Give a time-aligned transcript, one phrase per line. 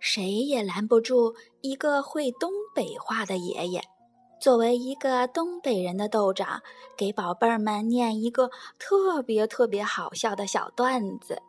[0.00, 3.82] 谁也拦不住一个会东北话的爷爷。
[4.40, 6.62] 作为一个东北人的豆长，
[6.96, 11.42] 给宝贝儿们念一个特别特别好笑的小段子。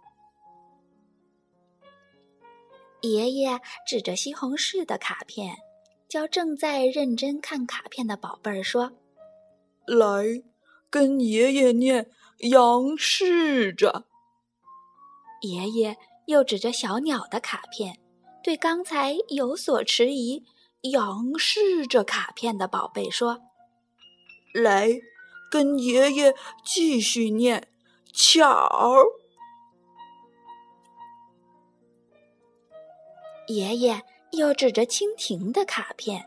[3.00, 5.55] 爷爷指着西红柿的卡片，
[6.09, 8.91] 教正在认真看卡片的宝贝儿说
[9.88, 10.43] ：“来，
[10.89, 12.11] 跟爷爷念
[12.52, 14.05] ‘杨试着’。”
[15.41, 17.97] 爷爷又指着小鸟的卡片，
[18.43, 20.43] 对刚才有所迟疑。
[20.93, 23.39] 仰视着卡片的宝贝说
[24.51, 24.99] ：“来，
[25.51, 26.33] 跟爷爷
[26.65, 27.68] 继续念
[28.11, 29.05] 巧。”
[33.47, 36.25] 爷爷又指着蜻蜓的卡片，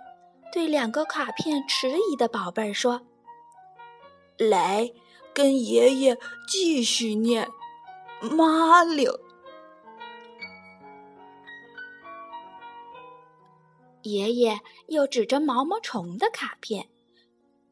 [0.52, 3.04] 对两个卡片迟疑的宝贝说
[4.38, 4.92] ：“来，
[5.34, 7.50] 跟爷爷继续念
[8.20, 9.10] 麻铃。”
[14.04, 16.90] 爷爷又指着毛毛虫的卡片，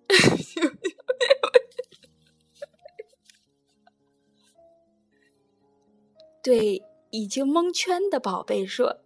[6.43, 9.03] 对已经蒙圈的宝贝说：“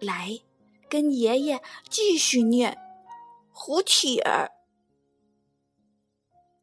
[0.00, 0.40] 来，
[0.88, 2.76] 跟爷爷继续念
[3.54, 4.22] 蝴蝶。”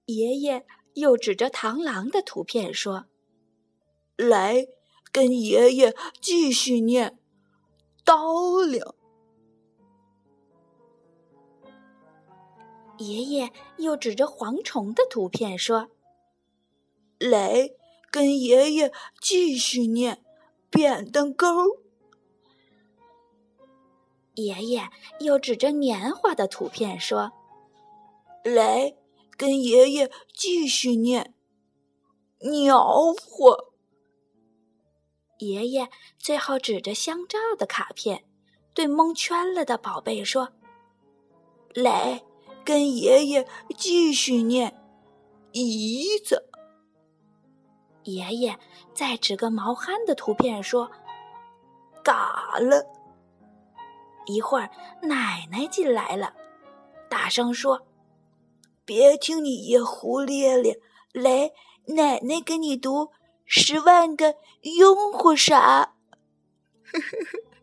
[0.06, 0.64] 爷爷
[0.94, 3.08] 又指着螳螂的图片说
[4.16, 4.68] ：“来，
[5.12, 7.18] 跟爷爷继续念
[8.04, 8.84] 刀铃。”
[12.98, 15.90] 爷爷又指着蝗虫的图片说
[17.20, 17.72] ：“来，
[18.10, 20.24] 跟爷爷继续念
[20.70, 21.48] 扁担钩。”
[24.36, 27.32] 爷爷又指着棉花的图片说
[28.44, 28.96] ：“来，
[29.38, 31.34] 跟爷爷继续念
[32.40, 33.74] 鸟火。”
[35.40, 38.24] 爷爷最后指着香皂的卡片，
[38.74, 40.54] 对蒙圈了的宝贝说
[41.76, 42.24] ：“来。”
[42.66, 44.76] 跟爷爷继续念
[45.52, 46.50] 姨子。
[48.04, 48.60] 爷爷
[48.94, 50.92] 再指个毛憨的图片说
[52.04, 52.86] ：“嘎了。”
[54.28, 54.72] 一会儿，
[55.04, 56.34] 奶奶进来了，
[57.08, 57.86] 大声说
[58.84, 60.82] ：“别听你爷胡咧咧，
[61.14, 61.52] 来，
[61.86, 63.06] 奶奶给你读
[63.46, 65.58] 《十万个拥护啥》。”
[66.92, 67.55] 呵呵呵。